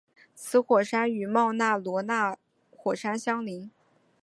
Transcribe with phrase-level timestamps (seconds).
[0.33, 2.35] 此火山与冒纳罗亚
[2.75, 3.69] 火山相邻。